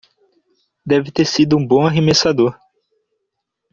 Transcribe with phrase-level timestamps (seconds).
[0.83, 2.57] Deve ter sido um bom arremessador.